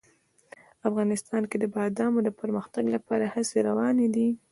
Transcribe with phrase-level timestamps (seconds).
[0.89, 4.27] افغانستان کې د بادامو د پرمختګ لپاره هڅې روانې دي.